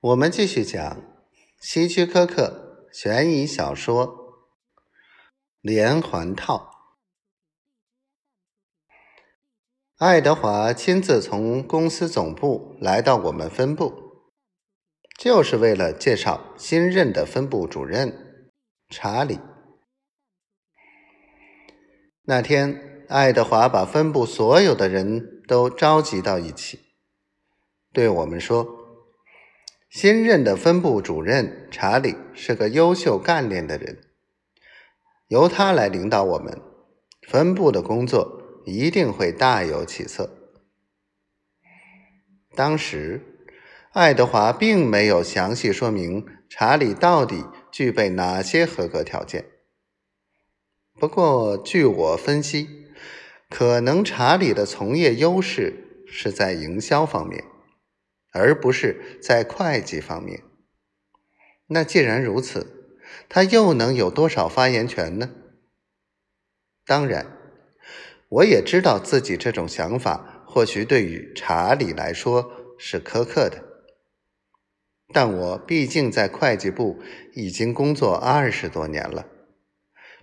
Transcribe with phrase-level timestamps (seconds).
[0.00, 1.02] 我们继续讲
[1.60, 4.06] 希区柯克悬疑小说
[5.60, 6.70] 《连环套》。
[9.96, 13.92] 爱德华亲自从公司总部来到我们分部，
[15.18, 18.52] 就是为了介绍新任的分部主任
[18.88, 19.40] 查理。
[22.22, 26.78] 那天，爱德华把分部所有的人都召集到一起，
[27.92, 28.78] 对我们说。
[29.88, 33.98] 新任的分部主任查理是个优秀干练的人，
[35.28, 36.60] 由他来领导我们
[37.26, 40.30] 分部的工作，一定会大有起色。
[42.54, 43.22] 当时，
[43.92, 49.46] 爱德华并没有详细说明查理到底具备哪些合格条件。
[51.00, 52.68] 不过，据我分析，
[53.48, 57.42] 可能查理的从业优势是在营销方面。
[58.38, 60.42] 而不是在会计方面。
[61.66, 62.96] 那既然如此，
[63.28, 65.30] 他又能有多少发言权呢？
[66.86, 67.36] 当然，
[68.30, 73.62] 我也知道自己这种想法或许对于查理来说是苛刻的，
[75.12, 76.98] 但我毕竟在会计部
[77.34, 79.26] 已经工作二十多年了，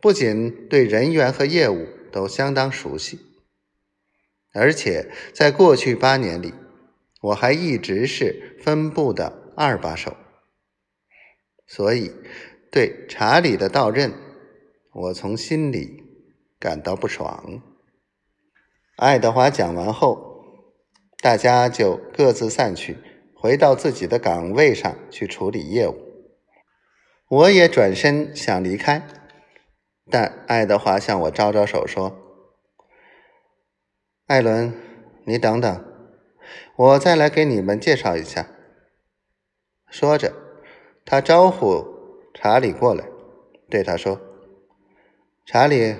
[0.00, 3.20] 不仅对人员和业务都相当熟悉，
[4.52, 6.52] 而且在过去八年里。
[7.20, 10.16] 我还一直是分部的二把手，
[11.66, 12.12] 所以
[12.70, 14.12] 对查理的到任，
[14.92, 16.04] 我从心里
[16.60, 17.60] 感到不爽。
[18.96, 20.44] 爱德华讲完后，
[21.20, 22.98] 大家就各自散去，
[23.34, 25.96] 回到自己的岗位上去处理业务。
[27.28, 29.06] 我也转身想离开，
[30.08, 32.16] 但爱德华向我招招手说
[34.26, 34.72] ：“艾伦，
[35.24, 35.84] 你等等。”
[36.76, 38.46] 我再来给你们介绍一下。
[39.90, 40.32] 说着，
[41.04, 41.84] 他招呼
[42.34, 43.04] 查理过来，
[43.68, 44.20] 对他说
[45.46, 45.96] ：“查理，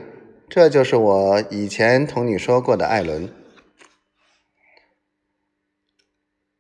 [0.49, 3.35] 这就是我以前同你说过的艾伦。”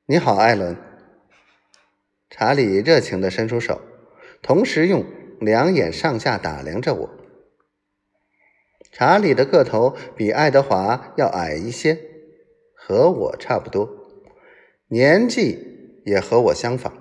[0.06, 0.76] 你好，艾伦。
[2.30, 3.82] 查理热情的伸出手，
[4.40, 5.04] 同时用
[5.40, 7.10] 两眼上下打量着我。
[8.90, 12.07] 查理的个头比爱德华要矮一些，
[12.88, 13.86] 和我差不多。
[14.86, 16.94] 年纪也和我相仿，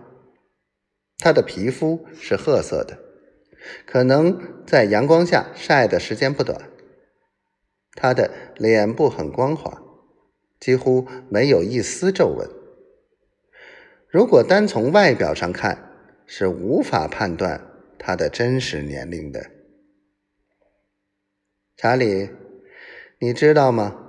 [1.17, 2.99] 他的皮肤是褐色的，
[3.85, 6.69] 可能在阳光下晒的时间不短。
[7.93, 9.81] 他的脸部很光滑，
[10.59, 12.49] 几乎没有一丝皱纹。
[14.09, 15.89] 如果单从外表上看，
[16.25, 17.65] 是无法判断
[17.97, 19.49] 他的真实年龄的。
[21.77, 22.29] 查理，
[23.19, 24.03] 你知道吗？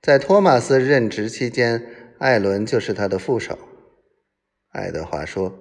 [0.00, 1.94] 在托马斯任职期间。
[2.18, 3.56] 艾伦就是他的副手，
[4.72, 5.56] 爱德华说：“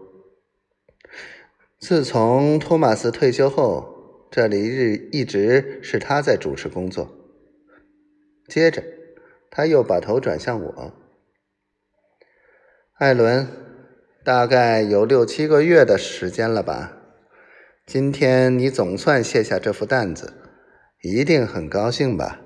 [1.77, 7.15] 自从托马斯退休后，这里日一直是他在主持工作。”
[8.49, 8.83] 接着，
[9.51, 10.93] 他又把头转向我
[12.97, 13.47] ：“艾伦，
[14.23, 16.97] 大概有六七个月的时间了吧？
[17.85, 20.33] 今天你总算卸下这副担子，
[21.03, 22.41] 一定很高兴吧？”